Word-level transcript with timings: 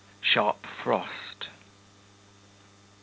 Sharp 0.19 0.65
frost_. 0.65 1.45